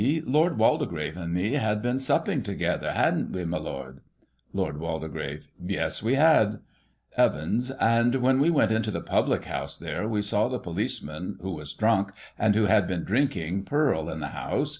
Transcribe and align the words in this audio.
Lord 0.25 0.57
Waldegrave 0.57 1.13
suid 1.13 1.29
me 1.31 1.51
had 1.53 1.79
been 1.83 1.99
supping 1.99 2.41
together— 2.41 2.91
hadn't 2.93 3.29
we, 3.31 3.45
my 3.45 3.59
Lord? 3.59 3.97
3* 3.99 3.99
Digitized 3.99 3.99
by 3.99 3.99
Google 3.99 3.99
36 4.01 4.01
GOSSIP. 4.01 4.53
[1838 4.57 4.63
Lord 4.63 4.77
Waldegrave: 4.81 5.51
Yes, 5.67 6.01
we 6.03 6.13
had 6.15 6.59
Evans: 7.17 7.71
And 7.79 8.15
when 8.15 8.39
we 8.39 8.49
went 8.49 8.71
into 8.71 8.89
the 8.89 9.01
public 9.01 9.45
house 9.45 9.77
there, 9.77 10.07
we 10.09 10.23
saw 10.23 10.47
the 10.47 10.57
policeman, 10.57 11.37
who 11.43 11.51
was 11.51 11.75
drunk, 11.75 12.13
and 12.39 12.55
who 12.55 12.65
had 12.65 12.87
been 12.87 13.03
drinking 13.03 13.65
purl 13.65 14.09
in 14.09 14.21
the 14.21 14.29
house. 14.29 14.69